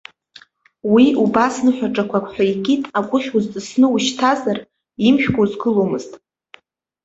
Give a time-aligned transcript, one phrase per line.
[0.93, 4.57] Уи убас ныҳәаҿақәак ҳәа икит, агәыхь узҵысны уажәшьҭазар,
[5.07, 6.11] имжәкәа узгыломызт!